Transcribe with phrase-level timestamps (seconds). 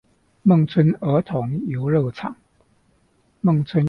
[0.41, 2.35] 孟春兒童遊樂場